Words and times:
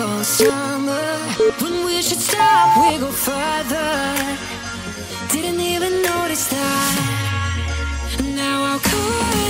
All 0.00 0.22
summer. 0.22 1.18
When 1.60 1.84
we 1.84 2.00
should 2.02 2.20
stop, 2.20 2.92
we 2.92 2.98
go 2.98 3.10
further. 3.10 4.14
Didn't 5.32 5.60
even 5.60 6.02
notice 6.02 6.46
that. 6.48 8.20
Now 8.36 8.62
I'll 8.62 8.78
call. 8.78 9.47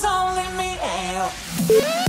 was 0.00 0.04
only 0.04 0.46
me. 0.56 2.07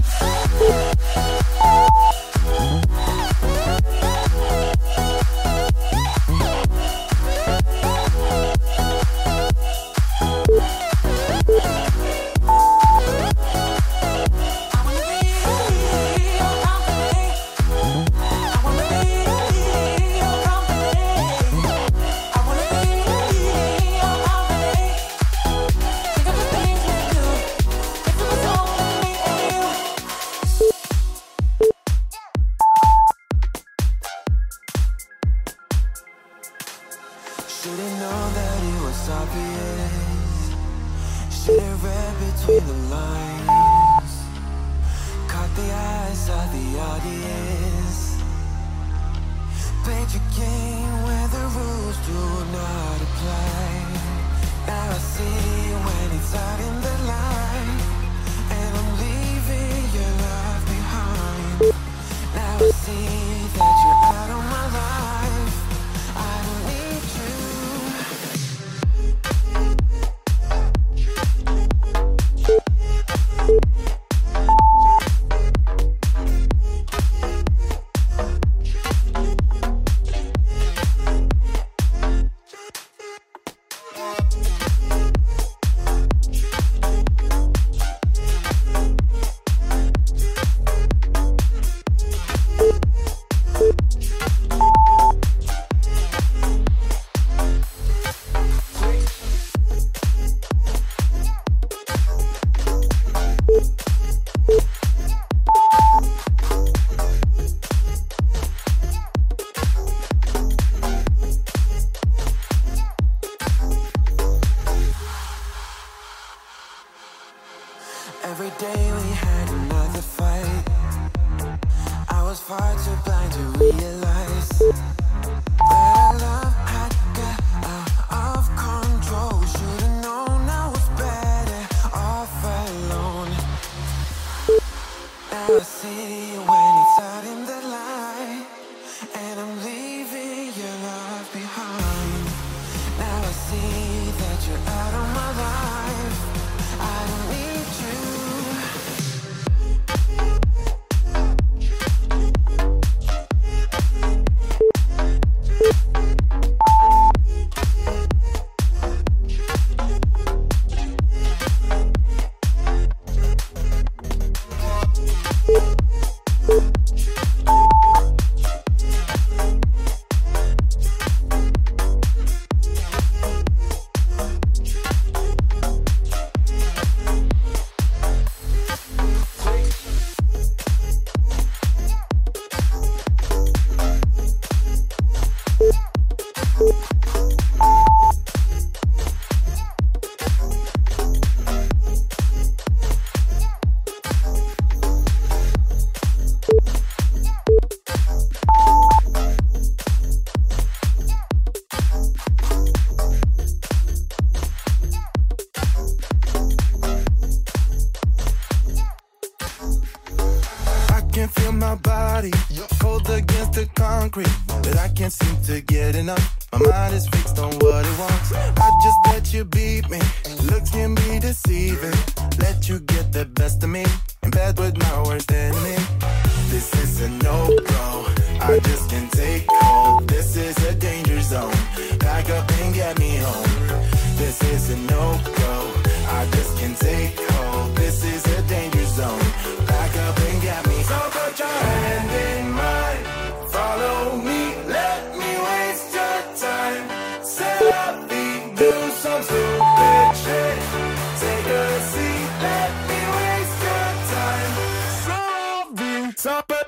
Sorry. 256.19 256.58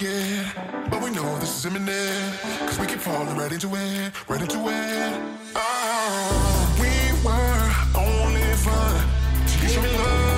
Hard 0.00 0.90
but 0.90 1.02
we 1.02 1.10
know 1.10 1.38
this 1.38 1.56
is 1.56 1.66
imminent. 1.66 2.40
Cause 2.60 2.78
we 2.78 2.86
keep 2.86 2.98
falling 2.98 3.36
right 3.36 3.52
into 3.52 3.68
it, 3.74 4.12
right 4.28 4.40
into 4.40 4.58
it. 4.68 5.20
Oh, 5.54 6.76
we 6.80 6.90
were 7.24 7.72
only 8.00 8.42
fun. 8.56 9.08
So 9.46 9.62
you 9.62 9.68
show 9.68 9.82
me 9.82 9.88
love. 9.96 10.30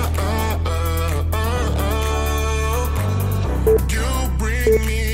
You 3.89 4.37
bring 4.37 4.85
me 4.85 5.04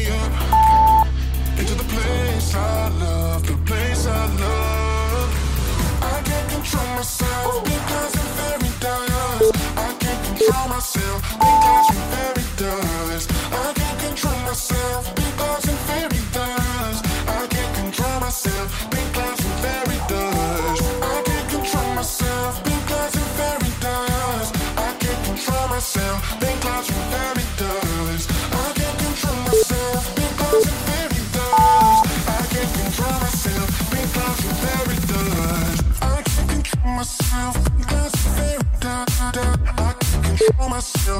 I 41.11 41.19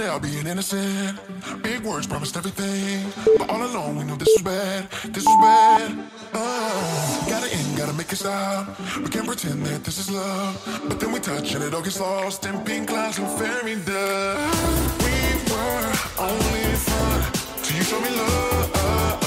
Started 0.08 0.26
out 0.26 0.32
being 0.32 0.48
innocent. 0.48 1.20
Big 1.62 1.82
words 1.84 2.08
promised 2.08 2.38
everything. 2.38 3.12
But 3.38 3.50
all 3.50 3.62
along 3.62 3.98
we 3.98 4.06
knew 4.06 4.16
this 4.16 4.30
was 4.38 4.42
bad. 4.42 4.90
This 5.14 5.26
was 5.26 5.38
bad. 5.42 5.98
Oh, 6.34 7.26
gotta 7.28 7.54
end, 7.54 7.78
gotta 7.78 7.92
make 7.92 8.10
it 8.14 8.16
stop. 8.16 8.80
We 9.00 9.10
can't 9.10 9.28
pretend 9.28 9.66
that 9.66 9.84
this 9.84 9.98
is 9.98 10.10
love. 10.10 10.56
But 10.88 11.02
then 11.02 11.12
we 11.12 11.20
touch 11.20 11.54
and 11.56 11.64
it 11.64 11.74
all 11.74 11.82
gets 11.82 12.00
lost 12.00 12.46
in 12.46 12.58
pink 12.64 12.88
clouds 12.88 13.20
and 13.20 13.28
fairy 13.38 13.76
dust. 13.76 15.04
We 15.04 15.16
were 15.52 15.92
only 16.24 16.64
fun 16.88 17.34
till 17.62 17.76
you 17.76 17.84
showed 17.84 18.02
me 18.02 18.10
love. 18.12 19.27